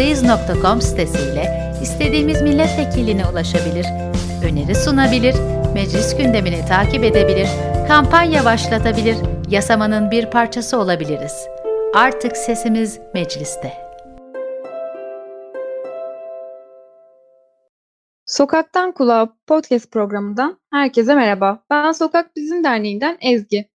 meclisteyiz.com 0.00 0.80
sitesiyle 0.80 1.72
istediğimiz 1.82 2.42
milletvekiline 2.42 3.26
ulaşabilir, 3.26 3.86
öneri 4.44 4.74
sunabilir, 4.74 5.34
meclis 5.74 6.16
gündemini 6.16 6.66
takip 6.68 7.04
edebilir, 7.04 7.48
kampanya 7.88 8.44
başlatabilir, 8.44 9.16
yasamanın 9.48 10.10
bir 10.10 10.30
parçası 10.30 10.78
olabiliriz. 10.78 11.46
Artık 11.94 12.36
sesimiz 12.36 13.00
mecliste. 13.14 13.72
Sokaktan 18.26 18.92
Kulağa 18.92 19.28
podcast 19.46 19.90
programından 19.90 20.60
herkese 20.72 21.14
merhaba. 21.14 21.62
Ben 21.70 21.92
Sokak 21.92 22.36
Bizim 22.36 22.64
Derneği'nden 22.64 23.18
Ezgi. 23.20 23.70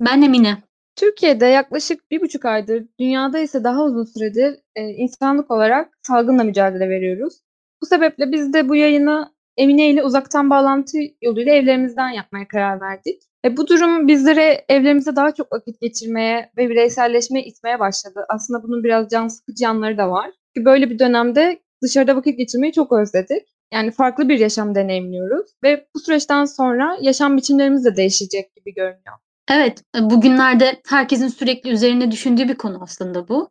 Ben 0.00 0.22
Emine. 0.22 0.63
Türkiye'de 0.96 1.46
yaklaşık 1.46 2.10
bir 2.10 2.20
buçuk 2.20 2.44
aydır, 2.44 2.84
dünyada 3.00 3.38
ise 3.38 3.64
daha 3.64 3.84
uzun 3.84 4.04
süredir 4.04 4.60
e, 4.74 4.88
insanlık 4.88 5.50
olarak 5.50 5.98
salgınla 6.02 6.44
mücadele 6.44 6.88
veriyoruz. 6.88 7.34
Bu 7.82 7.86
sebeple 7.86 8.32
biz 8.32 8.52
de 8.52 8.68
bu 8.68 8.76
yayını 8.76 9.34
Emine 9.56 9.90
ile 9.90 10.02
uzaktan 10.02 10.50
bağlantı 10.50 10.98
yoluyla 11.22 11.52
evlerimizden 11.52 12.08
yapmaya 12.08 12.48
karar 12.48 12.80
verdik. 12.80 13.22
E, 13.44 13.56
bu 13.56 13.68
durum 13.68 14.08
bizlere 14.08 14.64
evlerimizde 14.68 15.16
daha 15.16 15.34
çok 15.34 15.52
vakit 15.52 15.80
geçirmeye 15.80 16.50
ve 16.56 16.70
bireyselleşmeye 16.70 17.44
itmeye 17.44 17.78
başladı. 17.78 18.26
Aslında 18.28 18.62
bunun 18.62 18.84
biraz 18.84 19.08
can 19.08 19.28
sıkıcı 19.28 19.64
yanları 19.64 19.98
da 19.98 20.10
var. 20.10 20.30
Böyle 20.56 20.90
bir 20.90 20.98
dönemde 20.98 21.60
dışarıda 21.82 22.16
vakit 22.16 22.38
geçirmeyi 22.38 22.72
çok 22.72 22.92
özledik. 22.92 23.42
Yani 23.72 23.90
farklı 23.90 24.28
bir 24.28 24.38
yaşam 24.38 24.74
deneyimliyoruz 24.74 25.50
ve 25.62 25.86
bu 25.94 26.00
süreçten 26.00 26.44
sonra 26.44 26.98
yaşam 27.00 27.36
biçimlerimiz 27.36 27.84
de 27.84 27.96
değişecek 27.96 28.56
gibi 28.56 28.74
görünüyor. 28.74 29.18
Evet, 29.48 29.82
e, 29.96 30.10
bugünlerde 30.10 30.80
herkesin 30.88 31.28
sürekli 31.28 31.70
üzerine 31.70 32.10
düşündüğü 32.10 32.48
bir 32.48 32.54
konu 32.54 32.78
aslında 32.82 33.28
bu. 33.28 33.50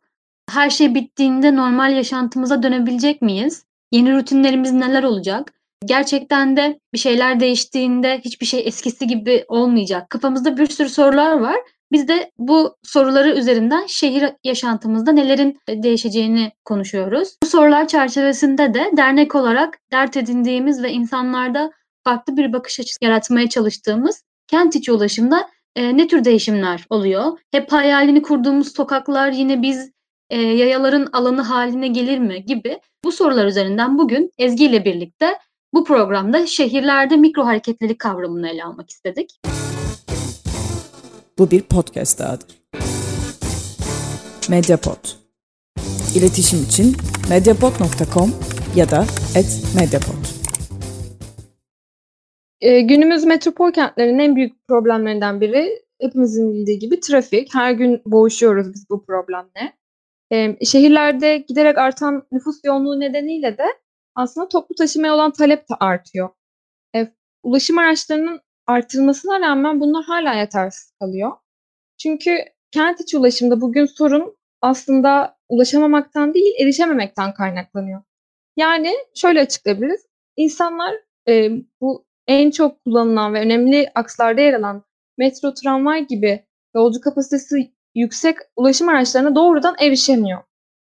Her 0.50 0.70
şey 0.70 0.94
bittiğinde 0.94 1.56
normal 1.56 1.92
yaşantımıza 1.92 2.62
dönebilecek 2.62 3.22
miyiz? 3.22 3.64
Yeni 3.92 4.16
rutinlerimiz 4.16 4.72
neler 4.72 5.02
olacak? 5.02 5.52
Gerçekten 5.84 6.56
de 6.56 6.78
bir 6.92 6.98
şeyler 6.98 7.40
değiştiğinde 7.40 8.20
hiçbir 8.24 8.46
şey 8.46 8.62
eskisi 8.66 9.06
gibi 9.06 9.44
olmayacak. 9.48 10.10
Kafamızda 10.10 10.56
bir 10.56 10.66
sürü 10.66 10.88
sorular 10.88 11.38
var. 11.38 11.56
Biz 11.92 12.08
de 12.08 12.30
bu 12.38 12.76
soruları 12.82 13.30
üzerinden 13.30 13.86
şehir 13.86 14.32
yaşantımızda 14.44 15.12
nelerin 15.12 15.58
değişeceğini 15.68 16.52
konuşuyoruz. 16.64 17.36
Bu 17.42 17.46
sorular 17.46 17.88
çerçevesinde 17.88 18.74
de 18.74 18.90
dernek 18.96 19.34
olarak 19.34 19.78
dert 19.92 20.16
edindiğimiz 20.16 20.82
ve 20.82 20.92
insanlarda 20.92 21.72
farklı 22.04 22.36
bir 22.36 22.52
bakış 22.52 22.80
açısı 22.80 22.98
yaratmaya 23.02 23.48
çalıştığımız 23.48 24.22
kent 24.48 24.76
içi 24.76 24.92
ulaşımda 24.92 25.48
e, 25.76 25.96
ne 25.96 26.08
tür 26.08 26.24
değişimler 26.24 26.86
oluyor? 26.90 27.38
Hep 27.50 27.72
hayalini 27.72 28.22
kurduğumuz 28.22 28.74
sokaklar 28.74 29.32
yine 29.32 29.62
biz 29.62 29.90
e, 30.30 30.40
yayaların 30.40 31.08
alanı 31.12 31.42
haline 31.42 31.88
gelir 31.88 32.18
mi 32.18 32.44
gibi 32.44 32.80
bu 33.04 33.12
sorular 33.12 33.46
üzerinden 33.46 33.98
bugün 33.98 34.32
Ezgi 34.38 34.64
ile 34.64 34.84
birlikte 34.84 35.38
bu 35.74 35.84
programda 35.84 36.46
şehirlerde 36.46 37.16
mikro 37.16 37.46
hareketlilik 37.46 37.98
kavramını 37.98 38.48
ele 38.48 38.64
almak 38.64 38.90
istedik. 38.90 39.40
Bu 41.38 41.50
bir 41.50 41.62
podcast 41.62 42.18
dahadır. 42.18 42.64
Mediapod. 44.48 45.08
İletişim 46.14 46.62
için 46.62 46.96
mediapod.com 47.28 48.34
ya 48.76 48.90
da 48.90 49.06
@mediapod. 49.76 50.33
E, 52.64 52.80
günümüz 52.80 53.24
metropol 53.24 53.72
kentlerinin 53.72 54.18
en 54.18 54.36
büyük 54.36 54.68
problemlerinden 54.68 55.40
biri 55.40 55.82
hepimizin 56.00 56.52
bildiği 56.54 56.78
gibi 56.78 57.00
trafik. 57.00 57.54
Her 57.54 57.72
gün 57.72 58.02
boğuşuyoruz 58.06 58.74
biz 58.74 58.90
bu 58.90 59.06
problemle. 59.06 59.76
E, 60.32 60.64
şehirlerde 60.64 61.36
giderek 61.36 61.78
artan 61.78 62.26
nüfus 62.32 62.56
yoğunluğu 62.64 63.00
nedeniyle 63.00 63.58
de 63.58 63.64
aslında 64.14 64.48
toplu 64.48 64.74
taşımaya 64.74 65.14
olan 65.14 65.32
talep 65.32 65.68
de 65.68 65.74
artıyor. 65.80 66.28
E, 66.96 67.12
ulaşım 67.42 67.78
araçlarının 67.78 68.40
artırılmasına 68.66 69.40
rağmen 69.40 69.80
bunlar 69.80 70.04
hala 70.04 70.34
yetersiz 70.34 70.92
kalıyor. 71.00 71.32
Çünkü 71.98 72.38
kent 72.70 73.00
içi 73.00 73.18
ulaşımda 73.18 73.60
bugün 73.60 73.86
sorun 73.86 74.36
aslında 74.62 75.36
ulaşamamaktan 75.48 76.34
değil, 76.34 76.54
erişememekten 76.62 77.34
kaynaklanıyor. 77.34 78.02
Yani 78.56 78.92
şöyle 79.14 79.40
açıklayabiliriz. 79.40 80.06
İnsanlar 80.36 80.94
e, 81.28 81.50
bu 81.80 82.06
en 82.26 82.50
çok 82.50 82.84
kullanılan 82.84 83.34
ve 83.34 83.40
önemli 83.40 83.90
akslarda 83.94 84.40
yer 84.40 84.54
alan 84.54 84.82
metro, 85.18 85.54
tramvay 85.54 86.06
gibi 86.06 86.44
yolcu 86.74 87.00
kapasitesi 87.00 87.72
yüksek 87.94 88.36
ulaşım 88.56 88.88
araçlarına 88.88 89.34
doğrudan 89.34 89.74
erişemiyor. 89.80 90.42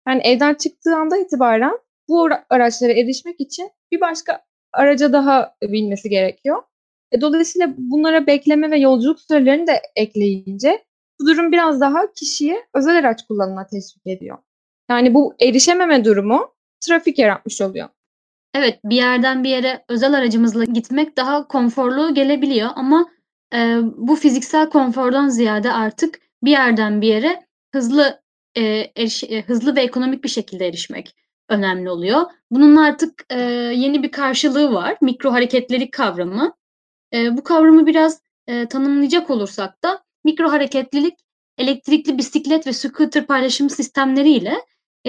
Yani 0.08 0.22
evden 0.22 0.54
çıktığı 0.54 0.96
anda 0.96 1.18
itibaren 1.18 1.80
bu 2.10 2.30
araçlara 2.50 2.94
erişmek 2.94 3.40
için 3.40 3.72
bir 3.92 4.02
başka 4.02 4.42
araca 4.74 5.14
daha 5.14 5.56
binmesi 5.64 6.10
gerekiyor. 6.10 6.64
E, 7.12 7.22
dolayısıyla 7.22 7.74
bunlara 7.78 8.28
bekleme 8.28 8.72
ve 8.72 8.78
yolculuk 8.78 9.20
sürelerini 9.20 9.68
de 9.68 9.82
ekleyince 9.96 10.84
bu 11.22 11.26
durum 11.28 11.52
biraz 11.52 11.82
daha 11.82 12.14
kişiye 12.14 12.68
özel 12.74 13.00
araç 13.00 13.28
kullanımına 13.28 13.68
teşvik 13.68 14.08
ediyor. 14.08 14.38
Yani 14.90 15.14
bu 15.14 15.34
erişememe 15.42 16.06
durumu 16.06 16.54
trafik 16.82 17.20
yaratmış 17.20 17.62
oluyor. 17.62 17.90
Evet, 18.54 18.80
bir 18.84 18.96
yerden 18.96 19.44
bir 19.44 19.50
yere 19.50 19.86
özel 19.90 20.14
aracımızla 20.14 20.64
gitmek 20.64 21.18
daha 21.18 21.48
konforlu 21.48 22.14
gelebiliyor 22.14 22.70
ama 22.76 23.10
e, 23.54 23.78
bu 23.98 24.16
fiziksel 24.16 24.70
konfordan 24.70 25.30
ziyade 25.30 25.72
artık 25.72 26.20
bir 26.44 26.52
yerden 26.52 27.02
bir 27.02 27.08
yere 27.08 27.46
hızlı 27.74 28.22
e, 28.56 28.62
eriş, 28.96 29.24
e, 29.24 29.42
hızlı 29.42 29.76
ve 29.76 29.82
ekonomik 29.82 30.24
bir 30.24 30.30
şekilde 30.30 30.68
erişmek 30.68 31.16
önemli 31.50 31.90
oluyor. 31.90 32.22
Bunun 32.52 32.76
artık 32.76 33.26
e, 33.30 33.40
yeni 33.76 34.04
bir 34.04 34.12
karşılığı 34.12 34.74
var. 34.74 34.98
Mikro 35.02 35.32
hareketlilik 35.32 35.94
kavramı. 35.94 36.54
E, 37.14 37.38
bu 37.38 37.44
kavramı 37.44 37.86
biraz 37.86 38.22
e, 38.48 38.66
tanımlayacak 38.66 39.30
olursak 39.30 39.84
da 39.84 40.04
mikro 40.24 40.52
hareketlilik 40.52 41.14
elektrikli 41.58 42.18
bisiklet 42.18 42.68
ve 42.68 42.74
scooter 42.74 43.28
paylaşım 43.28 43.70
sistemleriyle 43.70 44.56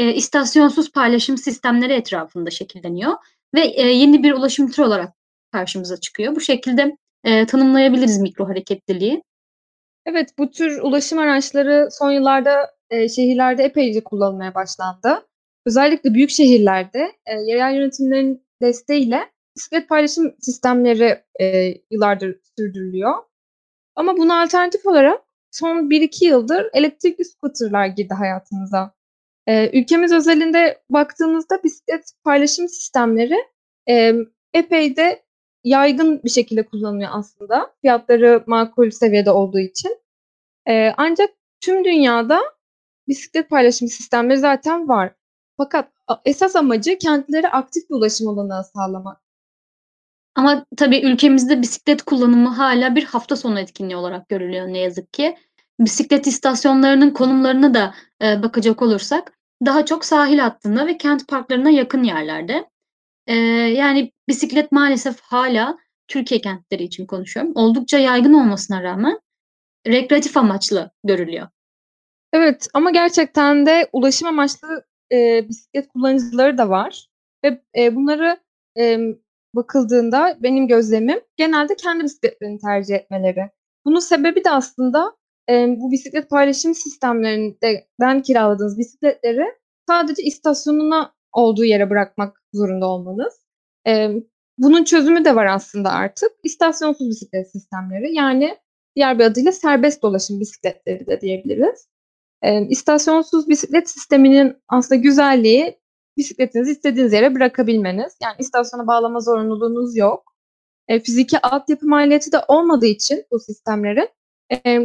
e, 0.01 0.15
istasyonsuz 0.15 0.93
paylaşım 0.93 1.39
sistemleri 1.39 1.93
etrafında 1.93 2.51
şekilleniyor 2.51 3.13
ve 3.55 3.61
e, 3.61 3.87
yeni 3.87 4.23
bir 4.23 4.33
ulaşım 4.33 4.71
türü 4.71 4.87
olarak 4.87 5.15
karşımıza 5.53 5.97
çıkıyor. 6.01 6.37
Bu 6.37 6.41
şekilde 6.41 6.97
e, 7.25 7.47
tanımlayabiliriz 7.47 8.19
mikro 8.19 8.49
hareketliliği. 8.49 9.23
Evet, 10.07 10.29
bu 10.39 10.51
tür 10.51 10.81
ulaşım 10.83 11.19
araçları 11.19 11.89
son 11.91 12.11
yıllarda 12.11 12.71
e, 12.91 13.09
şehirlerde 13.09 13.65
epeyce 13.65 14.05
kullanılmaya 14.05 14.55
başlandı. 14.55 15.27
Özellikle 15.67 16.15
büyük 16.15 16.31
şehirlerde 16.31 17.13
e, 17.27 17.35
yerel 17.35 17.75
yönetimlerin 17.75 18.47
desteğiyle 18.63 19.33
bisiklet 19.57 19.89
paylaşım 19.89 20.35
sistemleri 20.41 21.23
e, 21.41 21.75
yıllardır 21.91 22.37
sürdürülüyor. 22.59 23.15
Ama 23.97 24.17
buna 24.17 24.43
alternatif 24.43 24.87
olarak 24.87 25.21
son 25.51 25.91
1-2 25.91 26.25
yıldır 26.25 26.67
elektrikli 26.73 27.25
scooterlar 27.25 27.87
girdi 27.87 28.15
hayatımıza. 28.15 29.00
E, 29.51 29.79
ülkemiz 29.81 30.13
özelinde 30.13 30.83
baktığımızda 30.91 31.63
bisiklet 31.65 32.13
paylaşım 32.25 32.69
sistemleri 32.69 33.37
e, 33.89 34.15
epey 34.55 34.97
de 34.97 35.23
yaygın 35.65 36.23
bir 36.25 36.31
şekilde 36.31 36.67
kullanılıyor 36.67 37.11
aslında. 37.13 37.75
Fiyatları 37.81 38.45
makul 38.47 38.91
seviyede 38.91 39.31
olduğu 39.31 39.59
için. 39.59 39.99
E, 40.69 40.95
ancak 40.97 41.31
tüm 41.61 41.85
dünyada 41.85 42.41
bisiklet 43.09 43.51
paylaşım 43.51 43.89
sistemleri 43.89 44.39
zaten 44.39 44.89
var. 44.89 45.15
Fakat 45.57 45.89
esas 46.25 46.57
amacı 46.57 46.99
kentlere 46.99 47.49
aktif 47.49 47.91
bir 47.91 47.95
ulaşım 47.95 48.27
olanağı 48.27 48.65
sağlamak. 48.65 49.21
Ama 50.35 50.67
tabii 50.77 51.01
ülkemizde 51.01 51.63
bisiklet 51.63 52.03
kullanımı 52.03 52.49
hala 52.49 52.95
bir 52.95 53.05
hafta 53.05 53.37
sonu 53.37 53.61
etkinliği 53.61 53.97
olarak 53.97 54.29
görülüyor 54.29 54.67
ne 54.67 54.79
yazık 54.79 55.13
ki. 55.13 55.37
Bisiklet 55.81 56.27
istasyonlarının 56.27 57.11
konumlarına 57.11 57.75
da 57.75 57.95
e, 58.23 58.43
bakacak 58.43 58.83
olursak 58.83 59.40
daha 59.67 59.85
çok 59.87 60.05
sahil 60.05 60.39
hattında 60.39 60.87
ve 60.87 60.99
kent 60.99 61.29
parklarına 61.29 61.71
yakın 61.71 62.03
yerlerde. 62.03 62.69
E, 63.27 63.35
yani 63.35 64.13
bisiklet 64.29 64.73
maalesef 64.73 65.21
hala 65.21 65.79
Türkiye 66.09 66.41
kentleri 66.41 66.83
için 66.83 67.07
konuşuyorum. 67.07 67.53
Oldukça 67.55 67.99
yaygın 67.99 68.33
olmasına 68.33 68.83
rağmen 68.83 69.21
rekreatif 69.87 70.37
amaçlı 70.37 70.91
görülüyor. 71.05 71.49
Evet 72.33 72.69
ama 72.75 72.91
gerçekten 72.91 73.67
de 73.67 73.89
ulaşım 73.93 74.29
amaçlı 74.29 74.85
e, 75.13 75.49
bisiklet 75.49 75.89
kullanıcıları 75.89 76.59
da 76.59 76.69
var. 76.69 77.07
Ve 77.45 77.63
e, 77.77 77.97
bunları 77.97 78.41
e, 78.79 78.99
bakıldığında 79.55 80.37
benim 80.41 80.69
gözlemim 80.69 81.21
genelde 81.37 81.77
kendi 81.77 82.05
bisikletlerini 82.05 82.59
tercih 82.59 82.95
etmeleri. 82.95 83.51
Bunun 83.85 84.01
sebebi 84.01 84.45
de 84.45 84.51
aslında 84.51 85.17
bu 85.51 85.91
bisiklet 85.91 86.31
paylaşım 86.31 86.75
sistemlerinden 86.75 88.23
kiraladığınız 88.23 88.79
bisikletleri 88.79 89.45
sadece 89.89 90.23
istasyonuna 90.23 91.13
olduğu 91.33 91.65
yere 91.65 91.91
bırakmak 91.91 92.43
zorunda 92.53 92.87
olmanız. 92.87 93.35
E, 93.87 94.11
bunun 94.59 94.85
çözümü 94.85 95.25
de 95.25 95.37
var 95.37 95.47
aslında 95.47 95.91
artık. 95.91 96.33
İstasyonsuz 96.43 97.09
bisiklet 97.09 97.51
sistemleri 97.53 98.15
yani 98.15 98.59
diğer 98.97 99.19
bir 99.19 99.25
adıyla 99.25 99.53
serbest 99.53 100.03
dolaşım 100.03 100.41
bisikletleri 100.41 101.07
de 101.07 101.21
diyebiliriz. 101.21 101.89
E, 102.43 102.67
istasyonsuz 102.69 103.49
bisiklet 103.49 103.91
sisteminin 103.91 104.57
aslında 104.69 105.01
güzelliği 105.01 105.81
bisikletinizi 106.17 106.73
istediğiniz 106.73 107.13
yere 107.13 107.35
bırakabilmeniz. 107.35 108.17
Yani 108.23 108.35
istasyona 108.39 108.87
bağlama 108.87 109.21
zorunluluğunuz 109.21 109.97
yok. 109.97 110.35
E, 110.89 111.01
fiziki 111.01 111.39
altyapı 111.39 111.87
maliyeti 111.87 112.33
de 112.33 112.37
olmadığı 112.49 112.87
için 112.87 113.25
bu 113.31 113.39
sistemlerin 113.39 114.09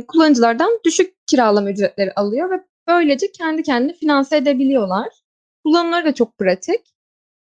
kullanıcılardan 0.07 0.79
düşük 0.85 1.27
kiralama 1.27 1.69
ücretleri 1.69 2.13
alıyor 2.13 2.51
ve 2.51 2.63
böylece 2.87 3.31
kendi 3.31 3.63
kendini 3.63 3.93
finanse 3.93 4.37
edebiliyorlar. 4.37 5.07
Kullanımları 5.63 6.05
da 6.05 6.13
çok 6.13 6.37
pratik. 6.37 6.81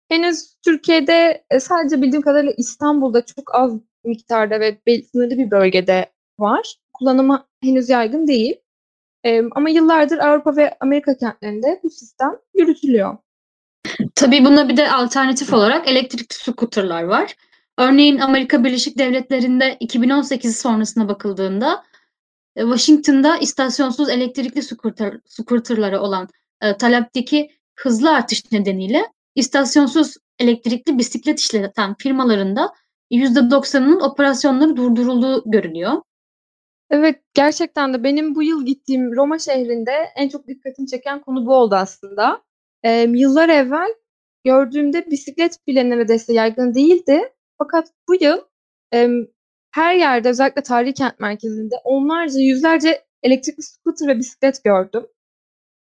Henüz 0.10 0.56
Türkiye'de 0.66 1.44
e, 1.50 1.60
sadece 1.60 2.02
bildiğim 2.02 2.22
kadarıyla 2.22 2.54
İstanbul'da 2.58 3.26
çok 3.26 3.56
az 3.56 3.74
miktarda 4.04 4.60
ve 4.60 4.78
sınırlı 5.12 5.38
bir 5.38 5.52
bölgede 5.52 6.12
var. 6.40 6.76
Kullanımı 6.94 7.48
henüz 7.64 7.90
yaygın 7.90 8.28
değil. 8.28 8.56
Ama 9.56 9.70
yıllardır 9.70 10.18
Avrupa 10.18 10.56
ve 10.56 10.78
Amerika 10.80 11.18
kentlerinde 11.18 11.80
bu 11.84 11.90
sistem 11.90 12.32
yürütülüyor. 12.54 13.18
Tabii 14.16 14.46
buna 14.46 14.70
bir 14.70 14.78
de 14.78 14.92
alternatif 14.92 15.54
olarak 15.54 15.88
elektrikli 15.88 16.34
scooterlar 16.34 17.04
var. 17.04 17.36
Örneğin 17.78 18.20
Amerika 18.20 18.64
Birleşik 18.64 18.98
Devletleri'nde 18.98 19.78
2018 19.80 20.58
sonrasına 20.58 21.08
bakıldığında 21.08 21.84
Washington'da 22.58 23.38
istasyonsuz 23.38 24.10
elektrikli 24.10 24.62
scooter, 24.62 25.20
scooterlara 25.26 26.02
olan 26.02 26.28
e, 26.62 26.78
talepteki 26.78 27.52
hızlı 27.76 28.12
artış 28.12 28.52
nedeniyle 28.52 29.06
istasyonsuz 29.36 30.18
elektrikli 30.40 30.98
bisiklet 30.98 31.40
işleten 31.40 31.96
firmalarında 31.96 32.74
%90'ının 33.12 34.00
operasyonları 34.02 34.78
durdurulduğu 34.78 35.44
görünüyor. 35.46 36.02
Evet, 36.90 37.22
gerçekten 37.34 37.94
de 37.94 38.04
benim 38.04 38.36
bu 38.36 38.44
yıl 38.44 38.66
gittiğim 38.66 39.16
Roma 39.16 39.40
şehrinde 39.40 39.92
en 40.16 40.30
çok 40.30 40.48
dikkatimi 40.48 40.88
çeken 40.88 41.22
konu 41.22 41.46
bu 41.46 41.56
oldu 41.56 41.76
aslında. 41.76 42.42
Ee, 42.84 43.08
yıllar 43.10 43.50
evvel 43.50 43.90
gördüğümde 44.44 45.12
bisiklet 45.12 45.68
bile 45.68 45.90
neredeyse 45.90 46.34
yaygın 46.34 46.74
değildi. 46.74 47.34
Fakat 47.58 47.88
bu 48.08 48.16
yıl 48.16 48.38
e, 48.94 49.08
her 49.72 49.96
yerde 49.96 50.30
özellikle 50.30 50.64
tarihi 50.64 50.94
kent 50.94 51.20
merkezinde 51.20 51.76
onlarca, 51.84 52.40
yüzlerce 52.40 53.06
elektrikli 53.24 53.64
scooter 53.64 54.08
ve 54.08 54.18
bisiklet 54.18 54.64
gördüm. 54.64 55.08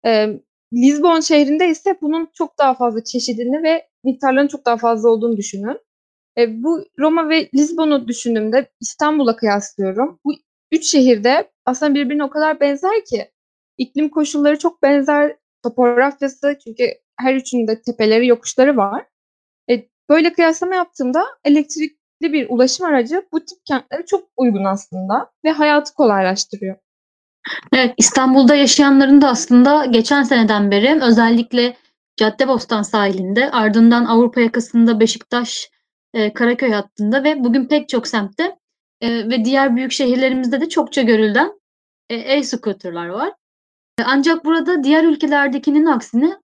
E, 0.07 0.41
Lisbon 0.73 1.21
şehrinde 1.21 1.69
ise 1.69 1.99
bunun 2.01 2.29
çok 2.35 2.59
daha 2.59 2.75
fazla 2.75 3.05
çeşidini 3.05 3.63
ve 3.63 3.89
miktarlarının 4.05 4.49
çok 4.49 4.67
daha 4.67 4.77
fazla 4.77 5.09
olduğunu 5.09 5.37
düşünün. 5.37 5.81
E, 6.39 6.63
bu 6.63 6.85
Roma 6.99 7.29
ve 7.29 7.49
Lisbon'u 7.55 8.09
düşündüğümde 8.09 8.71
İstanbul'a 8.81 9.37
kıyaslıyorum. 9.37 10.21
Bu 10.25 10.33
üç 10.73 10.87
şehirde 10.91 11.51
aslında 11.65 11.95
birbirine 11.95 12.25
o 12.25 12.31
kadar 12.31 12.61
benzer 12.61 13.05
ki 13.05 13.31
iklim 13.79 14.09
koşulları 14.09 14.59
çok 14.59 14.83
benzer, 14.83 15.37
topografyası 15.63 16.59
çünkü 16.65 16.85
her 17.21 17.35
üçünde 17.35 17.83
tepeleri, 17.83 18.27
yokuşları 18.27 18.77
var. 18.77 19.07
E, 19.71 19.89
böyle 20.09 20.33
kıyaslama 20.33 20.75
yaptığımda 20.75 21.25
elektrikli 21.45 21.98
bir 22.23 22.47
ulaşım 22.51 22.87
aracı 22.87 23.23
bu 23.33 23.41
tip 23.41 23.59
kentlere 23.65 24.07
çok 24.07 24.29
uygun 24.37 24.65
aslında 24.65 25.31
ve 25.45 25.51
hayatı 25.51 25.95
kolaylaştırıyor. 25.95 26.77
Evet, 27.73 27.95
İstanbul'da 27.97 28.55
yaşayanların 28.55 29.21
da 29.21 29.29
aslında 29.29 29.85
geçen 29.85 30.23
seneden 30.23 30.71
beri 30.71 31.03
özellikle 31.03 31.77
Caddebostan 32.17 32.83
sahilinde, 32.83 33.51
ardından 33.51 34.05
Avrupa 34.05 34.41
yakasında 34.41 35.01
Beşiktaş, 35.01 35.71
e, 36.15 36.33
Karaköy 36.33 36.71
hattında 36.71 37.25
ve 37.25 37.45
bugün 37.45 37.69
pek 37.69 37.89
çok 37.89 38.09
semtte 38.09 38.57
e, 39.01 39.29
ve 39.29 39.45
diğer 39.45 39.77
büyük 39.77 39.93
şehirlerimizde 39.93 40.61
de 40.61 40.69
çokça 40.69 41.03
görülen 41.03 41.61
e, 42.11 42.15
e-scooter'lar 42.15 43.09
var. 43.09 43.33
E, 43.99 44.03
ancak 44.05 44.45
burada 44.45 44.85
diğer 44.85 45.05
ülkelerdekinin 45.05 45.87
aksine 45.87 46.37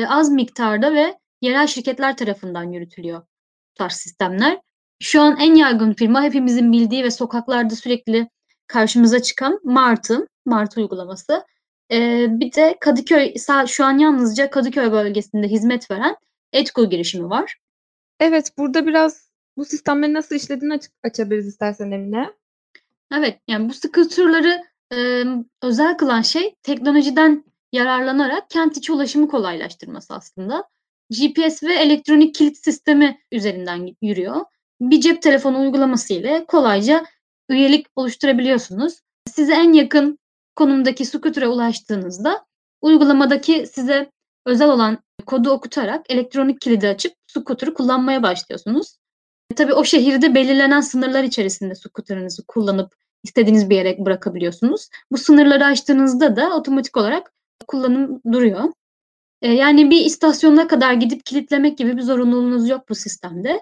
e, 0.00 0.06
az 0.06 0.30
miktarda 0.30 0.94
ve 0.94 1.18
yerel 1.40 1.66
şirketler 1.66 2.16
tarafından 2.16 2.64
yürütülüyor 2.64 3.20
bu 3.20 3.74
tarz 3.74 3.92
sistemler. 3.92 4.60
Şu 5.00 5.20
an 5.20 5.36
en 5.36 5.54
yaygın 5.54 5.92
firma 5.92 6.22
hepimizin 6.22 6.72
bildiği 6.72 7.04
ve 7.04 7.10
sokaklarda 7.10 7.76
sürekli 7.76 8.28
karşımıza 8.66 9.22
çıkan 9.22 9.60
Mart'ın, 9.64 10.28
Mart 10.46 10.76
uygulaması. 10.76 11.44
Ee, 11.92 12.26
bir 12.30 12.52
de 12.52 12.76
Kadıköy, 12.80 13.34
şu 13.66 13.84
an 13.84 13.98
yalnızca 13.98 14.50
Kadıköy 14.50 14.92
bölgesinde 14.92 15.48
hizmet 15.48 15.90
veren 15.90 16.16
Etko 16.52 16.90
girişimi 16.90 17.30
var. 17.30 17.56
Evet, 18.20 18.52
burada 18.58 18.86
biraz 18.86 19.30
bu 19.56 19.64
sistemlerin 19.64 20.14
nasıl 20.14 20.34
işlediğini 20.34 20.74
açık 20.74 20.92
açabiliriz 21.04 21.46
istersen 21.46 21.90
Emine. 21.90 22.30
Evet, 23.14 23.40
yani 23.48 23.68
bu 23.68 23.74
scooter'ları 23.74 24.64
e, 24.92 25.24
özel 25.62 25.96
kılan 25.96 26.22
şey 26.22 26.54
teknolojiden 26.62 27.44
yararlanarak 27.72 28.50
kent 28.50 28.76
içi 28.76 28.92
ulaşımı 28.92 29.28
kolaylaştırması 29.28 30.14
aslında. 30.14 30.64
GPS 31.10 31.62
ve 31.62 31.74
elektronik 31.74 32.34
kilit 32.34 32.64
sistemi 32.64 33.20
üzerinden 33.32 33.96
yürüyor. 34.02 34.40
Bir 34.80 35.00
cep 35.00 35.22
telefonu 35.22 35.60
uygulaması 35.60 36.14
ile 36.14 36.44
kolayca 36.48 37.04
üyelik 37.48 37.86
oluşturabiliyorsunuz. 37.96 39.00
Size 39.28 39.54
en 39.54 39.72
yakın 39.72 40.18
konumdaki 40.56 41.04
scooter'a 41.04 41.48
ulaştığınızda 41.48 42.46
uygulamadaki 42.82 43.66
size 43.66 44.10
özel 44.46 44.70
olan 44.70 44.98
kodu 45.26 45.50
okutarak 45.50 46.10
elektronik 46.10 46.60
kilidi 46.60 46.88
açıp 46.88 47.12
scooter'ı 47.26 47.74
kullanmaya 47.74 48.22
başlıyorsunuz. 48.22 48.96
E, 49.50 49.54
tabii 49.54 49.74
o 49.74 49.84
şehirde 49.84 50.34
belirlenen 50.34 50.80
sınırlar 50.80 51.24
içerisinde 51.24 51.74
scooter'ınızı 51.74 52.46
kullanıp 52.46 52.94
istediğiniz 53.24 53.70
bir 53.70 53.76
yere 53.76 53.96
bırakabiliyorsunuz. 53.98 54.88
Bu 55.12 55.18
sınırları 55.18 55.64
aştığınızda 55.64 56.36
da 56.36 56.56
otomatik 56.56 56.96
olarak 56.96 57.32
kullanım 57.66 58.20
duruyor. 58.32 58.72
E, 59.42 59.52
yani 59.52 59.90
bir 59.90 60.04
istasyona 60.04 60.68
kadar 60.68 60.92
gidip 60.92 61.26
kilitlemek 61.26 61.78
gibi 61.78 61.96
bir 61.96 62.02
zorunluluğunuz 62.02 62.68
yok 62.68 62.88
bu 62.88 62.94
sistemde. 62.94 63.60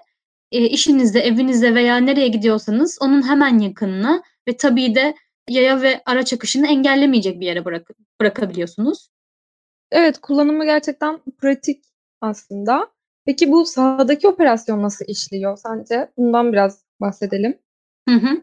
E, 0.51 0.65
işinizde, 0.69 1.19
evinizde 1.19 1.75
veya 1.75 1.97
nereye 1.97 2.27
gidiyorsanız 2.27 2.97
onun 3.01 3.29
hemen 3.29 3.59
yakınına 3.59 4.23
ve 4.47 4.57
tabii 4.57 4.95
de 4.95 5.15
yaya 5.49 5.81
ve 5.81 6.01
araç 6.05 6.33
akışını 6.33 6.67
engellemeyecek 6.67 7.39
bir 7.39 7.45
yere 7.45 7.65
bırak 7.65 7.87
bırakabiliyorsunuz. 8.21 9.09
Evet, 9.91 10.19
kullanımı 10.21 10.65
gerçekten 10.65 11.19
pratik 11.37 11.83
aslında. 12.21 12.87
Peki 13.25 13.51
bu 13.51 13.65
sahadaki 13.65 14.27
operasyon 14.27 14.83
nasıl 14.83 15.05
işliyor 15.07 15.57
sence? 15.57 16.11
Bundan 16.17 16.53
biraz 16.53 16.83
bahsedelim. 17.01 17.59
Hı 18.09 18.15
hı. 18.15 18.41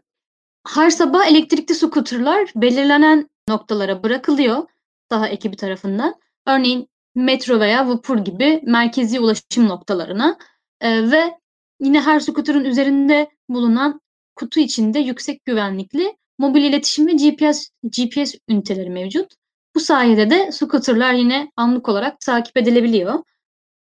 Her 0.67 0.89
sabah 0.89 1.27
elektrikli 1.27 1.75
scooter'lar 1.75 2.51
belirlenen 2.55 3.29
noktalara 3.49 4.03
bırakılıyor 4.03 4.67
saha 5.11 5.27
ekibi 5.27 5.55
tarafından. 5.55 6.15
Örneğin 6.47 6.87
metro 7.15 7.59
veya 7.59 7.87
vapur 7.89 8.17
gibi 8.17 8.61
merkezi 8.65 9.19
ulaşım 9.19 9.67
noktalarına 9.67 10.37
e, 10.81 11.11
ve 11.11 11.37
yine 11.79 12.01
her 12.01 12.19
scooter'ın 12.19 12.65
üzerinde 12.65 13.29
bulunan 13.49 14.01
kutu 14.35 14.59
içinde 14.59 14.99
yüksek 14.99 15.45
güvenlikli 15.45 16.17
mobil 16.37 16.63
iletişim 16.63 17.07
ve 17.07 17.11
GPS, 17.11 17.69
GPS 17.83 18.35
üniteleri 18.49 18.89
mevcut. 18.89 19.33
Bu 19.75 19.79
sayede 19.79 20.29
de 20.29 20.51
scooter'lar 20.51 21.13
yine 21.13 21.51
anlık 21.55 21.89
olarak 21.89 22.19
takip 22.19 22.57
edilebiliyor. 22.57 23.23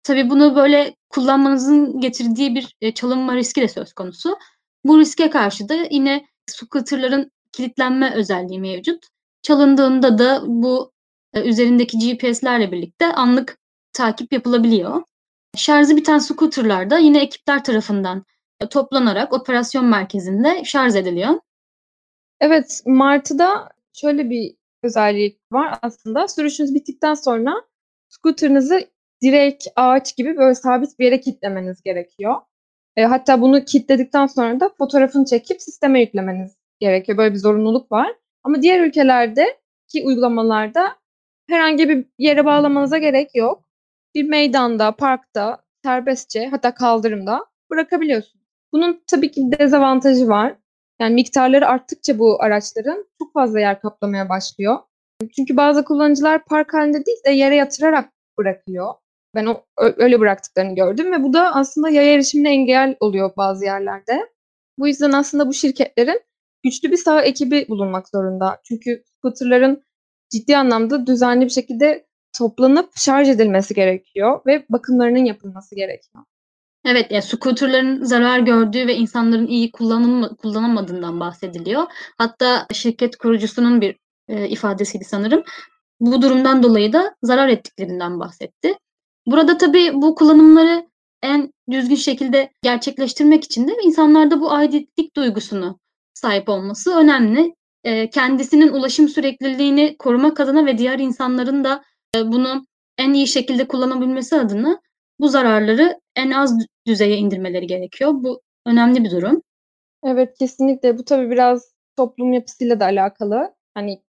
Tabii 0.02 0.30
bunu 0.30 0.56
böyle 0.56 0.96
kullanmanızın 1.10 2.00
getirdiği 2.00 2.54
bir 2.54 2.76
e, 2.80 2.94
çalınma 2.94 3.36
riski 3.36 3.60
de 3.60 3.68
söz 3.68 3.92
konusu. 3.92 4.36
Bu 4.84 4.98
riske 4.98 5.30
karşı 5.30 5.68
da 5.68 5.74
yine 5.90 6.26
scooter'ların 6.46 7.30
kilitlenme 7.52 8.14
özelliği 8.14 8.60
mevcut. 8.60 9.06
Çalındığında 9.42 10.18
da 10.18 10.42
bu 10.46 10.92
e, 11.34 11.42
üzerindeki 11.42 11.98
GPS'lerle 11.98 12.72
birlikte 12.72 13.06
anlık 13.06 13.58
takip 13.92 14.32
yapılabiliyor. 14.32 15.02
Şarjı 15.56 15.97
biten 15.97 16.18
scooter'lar 16.18 16.90
da 16.90 16.99
yine 16.99 17.23
ekipler 17.23 17.64
tarafından 17.64 18.25
e, 18.61 18.68
toplanarak 18.68 19.32
operasyon 19.32 19.85
merkezinde 19.85 20.64
şarj 20.64 20.97
ediliyor. 20.97 21.40
Evet, 22.40 22.82
Martı'da 22.87 23.68
şöyle 23.92 24.30
bir 24.30 24.56
özellik 24.82 25.40
var 25.52 25.78
aslında. 25.82 26.28
Sürüşünüz 26.28 26.75
bittikten 26.75 27.14
sonra 27.14 27.54
scooter'ınızı 28.09 28.80
direkt 29.23 29.66
ağaç 29.76 30.16
gibi 30.16 30.37
böyle 30.37 30.54
sabit 30.54 30.99
bir 30.99 31.04
yere 31.04 31.21
kilitlemeniz 31.21 31.82
gerekiyor. 31.82 32.35
E, 32.97 33.04
hatta 33.04 33.40
bunu 33.40 33.64
kilitledikten 33.64 34.26
sonra 34.26 34.61
da 34.61 34.68
fotoğrafını 34.78 35.25
çekip 35.25 35.62
sisteme 35.62 36.00
yüklemeniz 36.00 36.56
gerekiyor. 36.80 37.18
Böyle 37.18 37.35
bir 37.35 37.38
zorunluluk 37.38 37.92
var. 37.92 38.14
Ama 38.44 38.62
diğer 38.62 38.80
ülkelerde 38.80 39.61
ki 39.88 40.02
uygulamalarda 40.04 40.97
herhangi 41.49 41.88
bir 41.88 42.06
yere 42.18 42.44
bağlamanıza 42.44 42.99
gerek 42.99 43.35
yok. 43.35 43.64
Bir 44.14 44.28
meydanda, 44.28 44.97
parkta, 44.97 45.62
serbestçe 45.85 46.49
hatta 46.49 46.75
kaldırımda 46.75 47.47
bırakabiliyorsunuz. 47.71 48.47
Bunun 48.73 49.02
tabii 49.07 49.31
ki 49.31 49.42
dezavantajı 49.59 50.28
var. 50.28 50.57
Yani 51.00 51.14
miktarları 51.14 51.69
arttıkça 51.69 52.19
bu 52.19 52.42
araçların 52.42 53.07
çok 53.19 53.33
fazla 53.33 53.61
yer 53.61 53.81
kaplamaya 53.81 54.28
başlıyor. 54.28 54.78
Çünkü 55.37 55.57
bazı 55.57 55.85
kullanıcılar 55.85 56.45
park 56.45 56.75
halinde 56.75 57.07
değil 57.07 57.19
de 57.26 57.31
yere 57.31 57.57
yatırarak 57.57 58.12
bırakıyor. 58.38 58.95
Ben 59.35 59.47
o, 59.47 59.64
öyle 59.76 60.21
bıraktıklarını 60.21 60.75
gördüm 60.75 61.12
ve 61.12 61.23
bu 61.23 61.33
da 61.33 61.54
aslında 61.54 61.88
yaya 61.90 62.14
erişimine 62.14 62.50
engel 62.50 62.97
oluyor 63.00 63.31
bazı 63.37 63.64
yerlerde. 63.64 64.28
Bu 64.78 64.88
yüzden 64.88 65.12
aslında 65.12 65.49
bu 65.49 65.52
şirketlerin 65.52 66.21
güçlü 66.64 66.90
bir 66.90 66.97
sağ 66.97 67.23
ekibi 67.23 67.66
bulunmak 67.69 68.09
zorunda. 68.09 68.61
Çünkü 68.64 69.04
scooterların 69.19 69.83
ciddi 70.31 70.57
anlamda 70.57 71.07
düzenli 71.07 71.45
bir 71.45 71.50
şekilde 71.50 72.07
toplanıp 72.38 72.90
şarj 72.96 73.28
edilmesi 73.28 73.74
gerekiyor 73.74 74.40
ve 74.46 74.66
bakımlarının 74.68 75.24
yapılması 75.24 75.74
gerekiyor. 75.74 76.24
Evet, 76.84 77.10
yani 77.10 77.22
scooterların 77.22 78.04
zarar 78.04 78.38
gördüğü 78.38 78.86
ve 78.86 78.96
insanların 78.96 79.46
iyi 79.46 79.72
kullanılma, 79.72 80.28
kullanamadığından 80.36 81.20
bahsediliyor. 81.20 81.82
Hatta 82.18 82.66
şirket 82.72 83.16
kurucusunun 83.16 83.80
bir 83.80 83.96
e, 84.28 84.48
ifadesiydi 84.48 85.04
sanırım. 85.04 85.42
Bu 86.00 86.22
durumdan 86.22 86.62
dolayı 86.62 86.92
da 86.92 87.14
zarar 87.22 87.48
ettiklerinden 87.48 88.20
bahsetti. 88.20 88.74
Burada 89.26 89.58
tabii 89.58 89.90
bu 89.94 90.14
kullanımları 90.14 90.86
en 91.22 91.52
düzgün 91.70 91.96
şekilde 91.96 92.50
gerçekleştirmek 92.62 93.44
için 93.44 93.68
de 93.68 93.72
insanlarda 93.82 94.40
bu 94.40 94.52
aidiyetlik 94.52 95.16
duygusunu 95.16 95.78
sahip 96.14 96.48
olması 96.48 96.96
önemli. 96.96 97.54
E, 97.84 98.10
kendisinin 98.10 98.68
ulaşım 98.68 99.08
sürekliliğini 99.08 99.96
korumak 99.98 100.40
adına 100.40 100.66
ve 100.66 100.78
diğer 100.78 100.98
insanların 100.98 101.64
da 101.64 101.84
bunu 102.16 102.66
en 102.99 103.12
iyi 103.12 103.26
şekilde 103.26 103.69
kullanabilmesi 103.69 104.37
adına 104.37 104.81
bu 105.21 105.28
zararları 105.28 106.00
en 106.16 106.31
az 106.31 106.59
düzeye 106.87 107.16
indirmeleri 107.16 107.66
gerekiyor. 107.66 108.11
Bu 108.14 108.40
önemli 108.66 109.04
bir 109.04 109.11
durum. 109.11 109.42
Evet 110.04 110.38
kesinlikle. 110.38 110.99
Bu 110.99 111.04
tabii 111.04 111.31
biraz 111.31 111.73
toplum 111.97 112.33
yapısıyla 112.33 112.81
da 112.81 112.85
alakalı. 112.85 113.54
Hani 113.75 114.02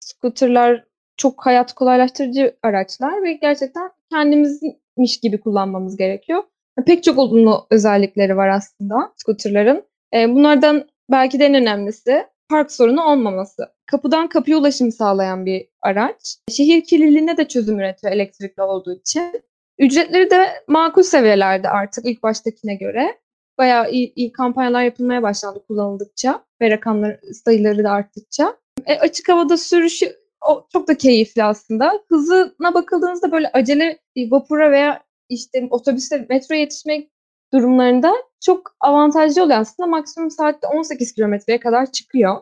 scooterlar 0.00 0.84
çok 1.16 1.46
hayat 1.46 1.72
kolaylaştırıcı 1.72 2.56
araçlar 2.62 3.22
ve 3.22 3.32
gerçekten 3.32 3.90
kendimizmiş 4.12 5.20
gibi 5.22 5.40
kullanmamız 5.40 5.96
gerekiyor. 5.96 6.42
Pek 6.86 7.04
çok 7.04 7.18
olumlu 7.18 7.66
özellikleri 7.70 8.36
var 8.36 8.48
aslında 8.48 9.12
scooterların. 9.16 9.84
E, 10.14 10.28
bunlardan 10.28 10.88
belki 11.10 11.40
de 11.40 11.44
en 11.44 11.54
önemlisi 11.54 12.26
park 12.50 12.72
sorunu 12.72 13.04
olmaması. 13.04 13.72
Kapıdan 13.86 14.28
kapıya 14.28 14.58
ulaşım 14.58 14.92
sağlayan 14.92 15.46
bir 15.46 15.68
araç. 15.82 16.36
Şehir 16.48 16.84
kirliliğine 16.84 17.36
de 17.36 17.48
çözüm 17.48 17.80
üretiyor 17.80 18.12
elektrikli 18.12 18.62
olduğu 18.62 18.94
için. 18.94 19.42
Ücretleri 19.78 20.30
de 20.30 20.46
makul 20.68 21.02
seviyelerde 21.02 21.68
artık 21.68 22.06
ilk 22.06 22.22
baştakine 22.22 22.74
göre. 22.74 23.18
Bayağı 23.58 23.90
iyi, 23.90 24.12
iyi 24.16 24.32
kampanyalar 24.32 24.82
yapılmaya 24.82 25.22
başlandı 25.22 25.64
kullanıldıkça 25.68 26.44
ve 26.60 26.70
rakamlar 26.70 27.20
sayıları 27.44 27.84
da 27.84 27.90
arttıkça. 27.90 28.56
E, 28.86 28.98
açık 28.98 29.28
havada 29.28 29.56
sürüşü 29.56 30.16
o 30.48 30.66
çok 30.72 30.88
da 30.88 30.96
keyifli 30.96 31.44
aslında. 31.44 32.00
Hızına 32.08 32.74
bakıldığınızda 32.74 33.32
böyle 33.32 33.50
acele 33.52 33.98
vapura 34.16 34.70
veya 34.70 35.02
işte 35.28 35.68
otobüse, 35.70 36.26
metro 36.28 36.54
yetişmek 36.54 37.10
durumlarında 37.52 38.12
çok 38.40 38.76
avantajlı 38.80 39.42
oluyor 39.42 39.58
aslında. 39.58 39.86
Maksimum 39.86 40.30
saatte 40.30 40.66
18 40.66 41.12
kilometreye 41.12 41.60
kadar 41.60 41.92
çıkıyor. 41.92 42.40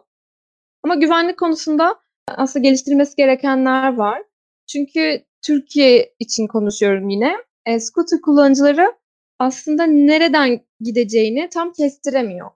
Ama 0.82 0.94
güvenlik 0.94 1.38
konusunda 1.38 2.00
aslında 2.28 2.62
geliştirilmesi 2.62 3.16
gerekenler 3.16 3.94
var. 3.94 4.22
Çünkü 4.66 5.24
Türkiye 5.42 6.14
için 6.18 6.46
konuşuyorum 6.46 7.08
yine. 7.08 7.36
E, 7.66 7.80
scooter 7.80 8.20
kullanıcıları 8.20 8.94
aslında 9.38 9.86
nereden 9.86 10.60
gideceğini 10.80 11.48
tam 11.48 11.72
kestiremiyor. 11.72 12.50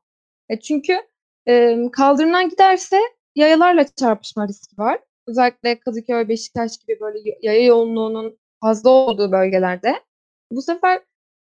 E, 0.48 0.60
çünkü 0.60 0.96
e, 1.48 1.78
kaldırımdan 1.92 2.48
giderse 2.48 2.96
yayalarla 3.34 3.84
çarpışma 3.88 4.48
riski 4.48 4.78
var. 4.78 5.00
Özellikle 5.26 5.80
Kadıköy, 5.80 6.28
Beşiktaş 6.28 6.78
gibi 6.78 7.00
böyle 7.00 7.18
yaya 7.42 7.64
yoğunluğunun 7.64 8.38
fazla 8.60 8.90
olduğu 8.90 9.32
bölgelerde. 9.32 9.94
Bu 10.52 10.62
sefer 10.62 11.02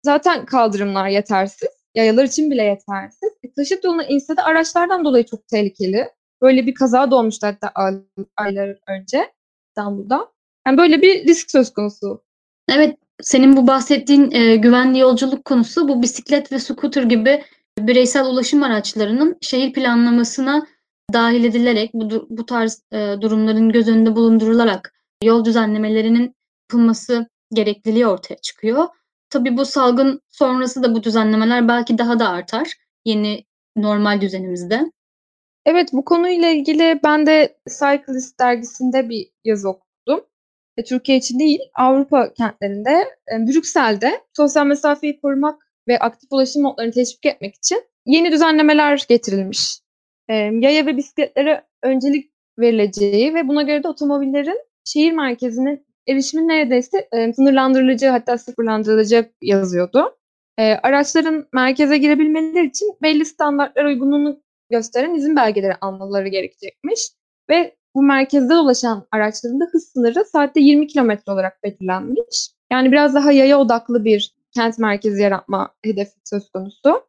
zaten 0.02 0.46
kaldırımlar 0.46 1.08
yetersiz. 1.08 1.68
Yayalar 1.94 2.24
için 2.24 2.50
bile 2.50 2.62
yetersiz. 2.62 3.32
E, 3.42 3.52
taşıt 3.52 3.84
yoluna 3.84 4.04
inse 4.04 4.36
de 4.36 4.42
araçlardan 4.42 5.04
dolayı 5.04 5.24
çok 5.24 5.48
tehlikeli. 5.48 6.08
Böyle 6.42 6.66
bir 6.66 6.74
kaza 6.74 7.10
doğmuştu 7.10 7.46
hatta 7.46 7.72
aylar 8.36 8.76
önce 8.88 9.32
İstanbul'da. 9.68 10.32
Yani 10.66 10.78
böyle 10.78 11.02
bir 11.02 11.26
risk 11.26 11.50
söz 11.50 11.72
konusu. 11.72 12.22
Evet, 12.68 12.98
senin 13.22 13.56
bu 13.56 13.66
bahsettiğin 13.66 14.30
e, 14.30 14.56
güvenli 14.56 14.98
yolculuk 14.98 15.44
konusu 15.44 15.88
bu 15.88 16.02
bisiklet 16.02 16.52
ve 16.52 16.58
scooter 16.58 17.02
gibi 17.02 17.44
bireysel 17.78 18.26
ulaşım 18.26 18.62
araçlarının 18.62 19.38
şehir 19.40 19.72
planlamasına 19.72 20.66
dahil 21.12 21.44
edilerek 21.44 21.90
bu, 21.94 22.26
bu 22.30 22.46
tarz 22.46 22.82
e, 22.92 23.14
durumların 23.20 23.72
göz 23.72 23.88
önünde 23.88 24.16
bulundurularak 24.16 24.94
yol 25.22 25.44
düzenlemelerinin 25.44 26.34
yapılması 26.64 27.26
gerekliliği 27.52 28.06
ortaya 28.06 28.36
çıkıyor. 28.36 28.88
Tabii 29.34 29.56
bu 29.56 29.64
salgın 29.64 30.20
sonrası 30.28 30.82
da 30.82 30.94
bu 30.94 31.02
düzenlemeler 31.02 31.68
belki 31.68 31.98
daha 31.98 32.18
da 32.18 32.28
artar 32.28 32.72
yeni 33.04 33.44
normal 33.76 34.20
düzenimizde. 34.20 34.92
Evet 35.66 35.88
bu 35.92 36.04
konuyla 36.04 36.48
ilgili 36.48 37.00
ben 37.04 37.26
de 37.26 37.56
Cyclist 37.68 38.40
dergisinde 38.40 39.08
bir 39.08 39.30
yazı 39.44 39.68
okudum. 39.68 40.26
E, 40.76 40.84
Türkiye 40.84 41.18
için 41.18 41.38
değil 41.38 41.60
Avrupa 41.74 42.32
kentlerinde 42.34 42.90
e, 43.32 43.46
Brüksel'de 43.46 44.20
sosyal 44.36 44.66
mesafeyi 44.66 45.20
korumak 45.20 45.62
ve 45.88 45.98
aktif 45.98 46.32
ulaşım 46.32 46.62
modlarını 46.62 46.92
teşvik 46.92 47.26
etmek 47.26 47.54
için 47.54 47.82
yeni 48.06 48.32
düzenlemeler 48.32 49.04
getirilmiş. 49.08 49.80
E, 50.28 50.34
yaya 50.34 50.86
ve 50.86 50.96
bisikletlere 50.96 51.64
öncelik 51.82 52.32
verileceği 52.58 53.34
ve 53.34 53.48
buna 53.48 53.62
göre 53.62 53.82
de 53.82 53.88
otomobillerin 53.88 54.60
şehir 54.84 55.12
merkezinin 55.12 55.83
erişimin 56.08 56.48
neredeyse 56.48 57.08
e, 57.12 57.32
sınırlandırılacağı 57.32 58.10
hatta 58.10 58.38
sıfırlandırılacağı 58.38 59.26
yazıyordu. 59.42 60.16
E, 60.58 60.72
araçların 60.74 61.48
merkeze 61.52 61.98
girebilmeleri 61.98 62.66
için 62.66 62.96
belli 63.02 63.24
standartlar 63.24 63.84
uygunluğunu 63.84 64.42
gösteren 64.70 65.14
izin 65.14 65.36
belgeleri 65.36 65.74
almaları 65.80 66.28
gerekecekmiş. 66.28 67.00
Ve 67.50 67.76
bu 67.94 68.02
merkezde 68.02 68.54
dolaşan 68.54 69.06
araçların 69.12 69.60
da 69.60 69.64
hız 69.72 69.88
sınırı 69.92 70.24
saatte 70.24 70.60
20 70.60 70.86
km 70.86 71.10
olarak 71.26 71.62
belirlenmiş. 71.62 72.50
Yani 72.72 72.92
biraz 72.92 73.14
daha 73.14 73.32
yaya 73.32 73.58
odaklı 73.58 74.04
bir 74.04 74.34
kent 74.54 74.78
merkezi 74.78 75.22
yaratma 75.22 75.74
hedefi 75.84 76.12
söz 76.24 76.50
konusu. 76.50 77.06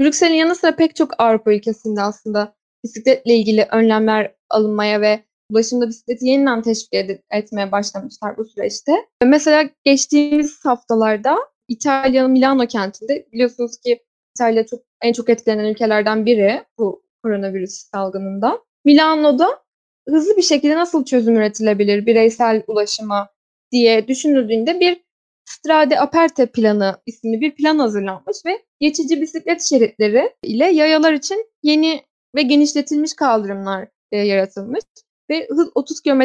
Brüksel'in 0.00 0.34
yanı 0.34 0.54
sıra 0.54 0.76
pek 0.76 0.96
çok 0.96 1.20
Avrupa 1.20 1.52
ülkesinde 1.52 2.02
aslında 2.02 2.54
bisikletle 2.84 3.34
ilgili 3.34 3.68
önlemler 3.72 4.34
alınmaya 4.50 5.00
ve 5.00 5.24
ulaşımda 5.52 5.88
bisikleti 5.88 6.26
yeniden 6.26 6.62
teşvik 6.62 6.92
ed- 6.92 7.22
etmeye 7.30 7.72
başlamışlar 7.72 8.36
bu 8.36 8.44
süreçte. 8.44 8.92
Mesela 9.24 9.70
geçtiğimiz 9.84 10.64
haftalarda 10.64 11.36
İtalya'nın 11.68 12.30
Milano 12.30 12.66
kentinde 12.66 13.26
biliyorsunuz 13.32 13.76
ki 13.76 14.02
İtalya 14.36 14.66
çok 14.66 14.80
en 15.02 15.12
çok 15.12 15.28
etkilenen 15.28 15.64
ülkelerden 15.64 16.26
biri 16.26 16.64
bu 16.78 17.02
koronavirüs 17.22 17.72
salgınında. 17.72 18.58
Milano'da 18.84 19.62
hızlı 20.08 20.36
bir 20.36 20.42
şekilde 20.42 20.76
nasıl 20.76 21.04
çözüm 21.04 21.36
üretilebilir 21.36 22.06
bireysel 22.06 22.62
ulaşıma 22.66 23.28
diye 23.72 24.08
düşünüldüğünde 24.08 24.80
bir 24.80 25.02
Strade 25.44 26.00
Aperte 26.00 26.46
planı 26.46 26.96
isimli 27.06 27.40
bir 27.40 27.54
plan 27.54 27.78
hazırlanmış 27.78 28.36
ve 28.46 28.62
geçici 28.80 29.20
bisiklet 29.20 29.62
şeritleri 29.62 30.32
ile 30.42 30.66
yayalar 30.66 31.12
için 31.12 31.46
yeni 31.62 32.00
ve 32.36 32.42
genişletilmiş 32.42 33.14
kaldırımlar 33.14 33.88
e, 34.12 34.18
yaratılmış 34.18 34.84
ve 35.30 35.46
hız 35.50 35.70
30 35.74 36.00
km 36.00 36.22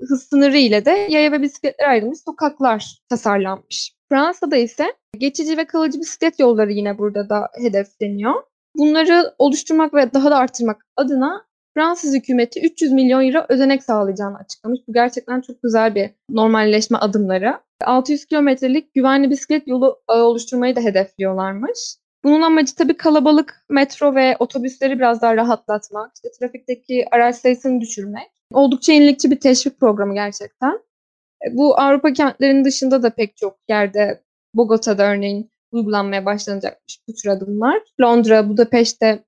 hız 0.00 0.22
sınırı 0.22 0.56
ile 0.56 0.84
de 0.84 0.90
yaya 0.90 1.32
ve 1.32 1.42
bisikletler 1.42 1.88
ayrılmış 1.88 2.18
sokaklar 2.18 2.98
tasarlanmış. 3.08 3.92
Fransa'da 4.08 4.56
ise 4.56 4.84
geçici 5.18 5.56
ve 5.56 5.66
kalıcı 5.66 6.00
bisiklet 6.00 6.38
yolları 6.38 6.72
yine 6.72 6.98
burada 6.98 7.28
da 7.28 7.48
hedefleniyor. 7.62 8.34
Bunları 8.76 9.34
oluşturmak 9.38 9.94
ve 9.94 10.12
daha 10.12 10.30
da 10.30 10.36
arttırmak 10.36 10.86
adına 10.96 11.48
Fransız 11.74 12.14
hükümeti 12.14 12.60
300 12.66 12.92
milyon 12.92 13.26
euro 13.26 13.46
ödenek 13.48 13.84
sağlayacağını 13.84 14.38
açıklamış. 14.38 14.80
Bu 14.88 14.92
gerçekten 14.92 15.40
çok 15.40 15.62
güzel 15.62 15.94
bir 15.94 16.10
normalleşme 16.30 16.98
adımları. 16.98 17.60
600 17.84 18.24
kilometrelik 18.24 18.94
güvenli 18.94 19.30
bisiklet 19.30 19.68
yolu 19.68 20.02
oluşturmayı 20.08 20.76
da 20.76 20.80
hedefliyorlarmış. 20.80 21.96
Bunun 22.28 22.42
amacı 22.42 22.74
tabii 22.74 22.96
kalabalık 22.96 23.64
metro 23.68 24.14
ve 24.14 24.36
otobüsleri 24.38 24.98
biraz 24.98 25.22
daha 25.22 25.36
rahatlatmak, 25.36 26.12
işte 26.14 26.28
trafikteki 26.38 27.04
araç 27.10 27.36
sayısını 27.36 27.80
düşürmek. 27.80 28.30
Oldukça 28.52 28.92
yenilikçi 28.92 29.30
bir 29.30 29.40
teşvik 29.40 29.80
programı 29.80 30.14
gerçekten. 30.14 30.80
E, 31.46 31.56
bu 31.56 31.80
Avrupa 31.80 32.12
kentlerinin 32.12 32.64
dışında 32.64 33.02
da 33.02 33.10
pek 33.10 33.36
çok 33.36 33.58
yerde, 33.68 34.22
Bogota'da 34.54 35.10
örneğin 35.10 35.50
uygulanmaya 35.72 36.24
başlanacakmış 36.24 36.98
bu 37.08 37.14
tür 37.14 37.28
adımlar. 37.28 37.82
Londra, 38.00 38.48
Budapeşte 38.48 39.24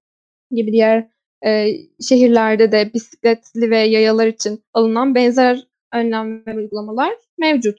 gibi 0.50 0.72
diğer 0.72 1.08
e, 1.46 1.66
şehirlerde 2.08 2.72
de 2.72 2.90
bisikletli 2.94 3.70
ve 3.70 3.78
yayalar 3.78 4.26
için 4.26 4.64
alınan 4.74 5.14
benzer 5.14 5.66
önlem 5.92 6.46
ve 6.46 6.56
uygulamalar 6.56 7.14
mevcut. 7.38 7.78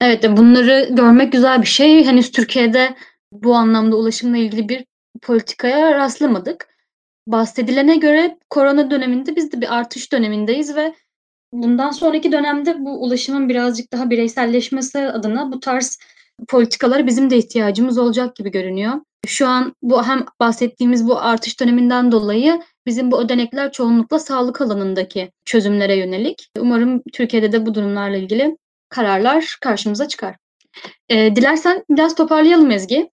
Evet, 0.00 0.24
bunları 0.36 0.88
görmek 0.90 1.32
güzel 1.32 1.62
bir 1.62 1.66
şey. 1.66 2.04
Henüz 2.04 2.30
Türkiye'de 2.30 2.94
bu 3.32 3.54
anlamda 3.54 3.96
ulaşımla 3.96 4.36
ilgili 4.36 4.68
bir 4.68 4.84
politikaya 5.22 5.94
rastlamadık. 5.94 6.68
Bahsedilene 7.26 7.96
göre 7.96 8.38
korona 8.50 8.90
döneminde 8.90 9.36
biz 9.36 9.52
de 9.52 9.60
bir 9.60 9.76
artış 9.76 10.12
dönemindeyiz 10.12 10.76
ve 10.76 10.94
bundan 11.52 11.90
sonraki 11.90 12.32
dönemde 12.32 12.76
bu 12.78 13.02
ulaşımın 13.04 13.48
birazcık 13.48 13.92
daha 13.92 14.10
bireyselleşmesi 14.10 14.98
adına 14.98 15.52
bu 15.52 15.60
tarz 15.60 15.98
politikalara 16.48 17.06
bizim 17.06 17.30
de 17.30 17.36
ihtiyacımız 17.36 17.98
olacak 17.98 18.36
gibi 18.36 18.50
görünüyor. 18.50 18.94
Şu 19.26 19.48
an 19.48 19.74
bu 19.82 20.06
hem 20.06 20.24
bahsettiğimiz 20.40 21.08
bu 21.08 21.20
artış 21.20 21.60
döneminden 21.60 22.12
dolayı 22.12 22.62
bizim 22.86 23.10
bu 23.10 23.20
ödenekler 23.20 23.72
çoğunlukla 23.72 24.18
sağlık 24.18 24.60
alanındaki 24.60 25.32
çözümlere 25.44 25.96
yönelik. 25.96 26.48
Umarım 26.58 27.02
Türkiye'de 27.12 27.52
de 27.52 27.66
bu 27.66 27.74
durumlarla 27.74 28.16
ilgili 28.16 28.56
kararlar 28.88 29.56
karşımıza 29.60 30.08
çıkar. 30.08 30.36
E, 31.08 31.36
dilersen 31.36 31.84
biraz 31.90 32.14
toparlayalım 32.14 32.70
Ezgi. 32.70 33.10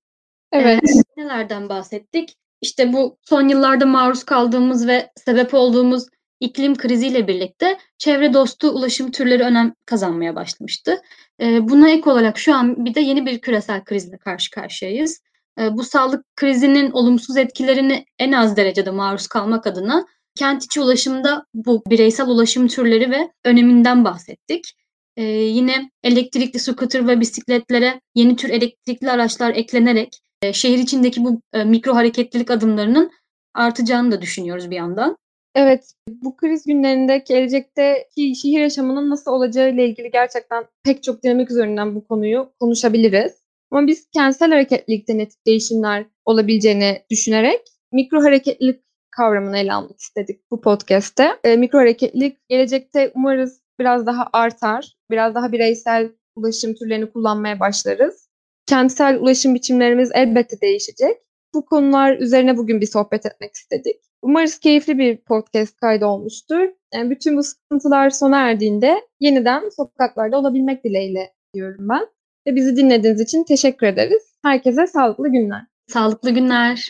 Evet. 0.52 0.82
E, 0.84 1.22
nelerden 1.22 1.70
bahsettik? 1.70 2.36
İşte 2.62 2.94
bu 2.94 3.18
son 3.22 3.48
yıllarda 3.48 3.86
maruz 3.86 4.24
kaldığımız 4.24 4.88
ve 4.88 5.12
sebep 5.26 5.54
olduğumuz 5.54 6.06
iklim 6.40 6.76
kriziyle 6.76 7.28
birlikte 7.28 7.78
çevre 7.98 8.34
dostu 8.34 8.70
ulaşım 8.70 9.12
türleri 9.12 9.44
önem 9.44 9.74
kazanmaya 9.86 10.36
başlamıştı. 10.36 11.02
E, 11.42 11.70
buna 11.70 11.90
ek 11.90 12.10
olarak 12.10 12.38
şu 12.38 12.56
an 12.56 12.86
bir 12.86 12.96
de 12.96 13.00
yeni 13.00 13.26
bir 13.26 13.40
küresel 13.40 13.84
krizle 13.84 14.18
karşı 14.18 14.52
karşıyayız. 14.52 15.22
E, 15.60 15.78
bu 15.78 15.84
sağlık 15.84 16.36
krizinin 16.36 16.92
olumsuz 16.92 17.38
etkilerini 17.38 18.06
en 18.20 18.32
az 18.32 18.58
derecede 18.58 18.92
maruz 18.92 19.28
kalmak 19.28 19.68
adına 19.68 20.06
kent 20.36 20.64
içi 20.64 20.82
ulaşımda 20.82 21.46
bu 21.54 21.84
bireysel 21.90 22.28
ulaşım 22.28 22.68
türleri 22.68 23.12
ve 23.12 23.32
öneminden 23.46 24.06
bahsettik. 24.06 24.74
Ee, 25.18 25.24
yine 25.24 25.92
elektrikli 26.04 26.60
scooter 26.60 27.08
ve 27.08 27.20
bisikletlere 27.20 28.02
yeni 28.16 28.36
tür 28.36 28.50
elektrikli 28.50 29.12
araçlar 29.12 29.56
eklenerek 29.56 30.20
e, 30.42 30.54
şehir 30.54 30.78
içindeki 30.78 31.24
bu 31.24 31.42
e, 31.54 31.64
mikro 31.64 31.96
hareketlilik 31.96 32.52
adımlarının 32.52 33.12
artacağını 33.54 34.12
da 34.12 34.22
düşünüyoruz 34.22 34.70
bir 34.70 34.76
yandan. 34.76 35.18
Evet, 35.56 35.94
bu 36.08 36.38
kriz 36.38 36.66
günlerinde 36.66 37.24
gelecekteki 37.28 38.36
şehir 38.36 38.60
yaşamının 38.60 39.10
nasıl 39.10 39.32
olacağı 39.32 39.70
ile 39.70 39.88
ilgili 39.88 40.12
gerçekten 40.12 40.66
pek 40.84 41.04
çok 41.04 41.24
dinamik 41.24 41.52
üzerinden 41.52 41.96
bu 41.96 42.08
konuyu 42.08 42.54
konuşabiliriz. 42.60 43.34
Ama 43.72 43.88
biz 43.88 44.08
kentsel 44.14 44.50
hareketlilikte 44.50 45.18
ne 45.18 45.28
tip 45.30 45.46
değişimler 45.46 46.06
olabileceğini 46.26 47.02
düşünerek 47.12 47.62
mikro 47.92 48.24
hareketlilik 48.24 48.82
kavramını 49.12 49.58
ele 49.58 49.74
almak 49.74 50.00
istedik 50.00 50.52
bu 50.52 50.62
podcast'te. 50.62 51.30
E, 51.44 51.56
mikro 51.56 51.80
hareketlilik 51.80 52.50
gelecekte 52.50 53.12
umarız 53.16 53.62
biraz 53.80 54.06
daha 54.06 54.30
artar, 54.34 54.98
biraz 55.12 55.36
daha 55.36 55.52
bireysel 55.52 56.12
ulaşım 56.36 56.74
türlerini 56.74 57.12
kullanmaya 57.12 57.60
başlarız. 57.60 58.29
Kentsel 58.70 59.20
ulaşım 59.20 59.56
biçimlerimiz 59.56 60.12
elbette 60.14 60.62
değişecek. 60.62 61.18
Bu 61.54 61.66
konular 61.66 62.18
üzerine 62.18 62.58
bugün 62.58 62.82
bir 62.82 62.86
sohbet 62.86 63.26
etmek 63.26 63.54
istedik. 63.54 63.96
Umarız 64.22 64.60
keyifli 64.60 64.98
bir 64.98 65.18
podcast 65.18 65.76
kaydı 65.76 66.06
olmuştur. 66.06 66.70
Yani 66.94 67.10
bütün 67.10 67.38
bu 67.38 67.44
sıkıntılar 67.44 68.10
sona 68.10 68.38
erdiğinde 68.38 69.02
yeniden 69.20 69.70
sokaklarda 69.70 70.38
olabilmek 70.38 70.84
dileğiyle 70.84 71.34
diyorum 71.54 71.90
ben. 71.90 72.08
Ve 72.48 72.56
bizi 72.56 72.76
dinlediğiniz 72.76 73.22
için 73.22 73.44
teşekkür 73.44 73.88
ederiz. 73.88 74.24
Herkese 74.44 74.88
sağlıklı 74.88 75.32
günler. 75.32 75.62
Sağlıklı 75.88 76.32
günler. 76.32 76.90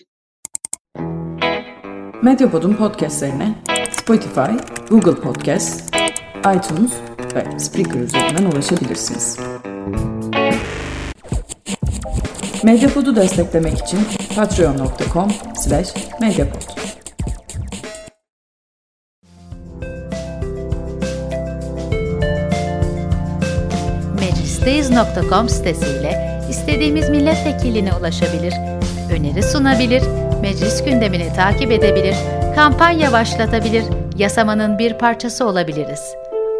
Medyapod'un 2.23 2.73
podcastlerine 2.73 3.55
Spotify, 3.91 4.51
Google 4.89 5.21
Podcast, 5.21 5.95
iTunes 6.39 6.93
ve 7.35 7.59
Spreaker 7.59 7.99
üzerinden 7.99 8.51
ulaşabilirsiniz. 8.51 9.58
Medyapod'u 12.63 13.15
desteklemek 13.15 13.77
için 13.77 13.99
patreon.com 14.35 15.31
slash 15.55 15.87
medyapod. 16.21 16.61
Meclisteyiz.com 24.19 25.49
sitesiyle 25.49 26.41
istediğimiz 26.49 27.09
milletvekiline 27.09 27.93
ulaşabilir, 27.93 28.53
öneri 29.11 29.43
sunabilir, 29.43 30.03
meclis 30.41 30.83
gündemini 30.83 31.33
takip 31.35 31.71
edebilir, 31.71 32.15
kampanya 32.55 33.11
başlatabilir, 33.11 33.83
yasamanın 34.17 34.79
bir 34.79 34.93
parçası 34.93 35.45
olabiliriz. 35.45 36.01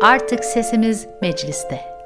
Artık 0.03 0.45
sesimiz 0.45 1.07
mecliste. 1.21 1.98